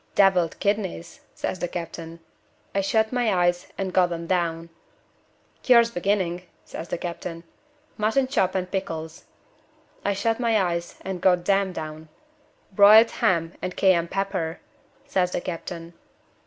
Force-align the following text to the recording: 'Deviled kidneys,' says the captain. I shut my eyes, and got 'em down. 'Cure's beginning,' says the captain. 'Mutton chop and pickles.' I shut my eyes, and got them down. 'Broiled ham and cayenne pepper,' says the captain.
'Deviled 0.15 0.59
kidneys,' 0.59 1.19
says 1.35 1.59
the 1.59 1.67
captain. 1.67 2.19
I 2.73 2.81
shut 2.81 3.13
my 3.13 3.31
eyes, 3.45 3.67
and 3.77 3.93
got 3.93 4.11
'em 4.11 4.25
down. 4.25 4.71
'Cure's 5.61 5.91
beginning,' 5.91 6.41
says 6.65 6.87
the 6.87 6.97
captain. 6.97 7.43
'Mutton 7.99 8.25
chop 8.25 8.55
and 8.55 8.71
pickles.' 8.71 9.25
I 10.03 10.13
shut 10.13 10.39
my 10.39 10.59
eyes, 10.59 10.95
and 11.01 11.21
got 11.21 11.45
them 11.45 11.71
down. 11.71 12.09
'Broiled 12.71 13.11
ham 13.11 13.53
and 13.61 13.77
cayenne 13.77 14.07
pepper,' 14.07 14.59
says 15.05 15.33
the 15.33 15.41
captain. 15.41 15.93